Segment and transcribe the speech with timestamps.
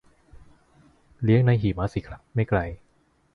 [1.23, 2.59] เลี้ยงในเมืองหิมะสิครับ ไม่ไกล